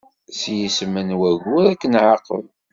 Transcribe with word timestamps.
S 0.39 0.41
yisem 0.55 0.95
n 1.07 1.17
wayyur, 1.19 1.65
ad 1.71 1.77
k-nɛaqeb! 1.81 2.45